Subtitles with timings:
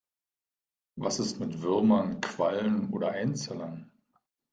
[0.95, 3.91] Was ist mit Würmern, Quallen oder Einzellern?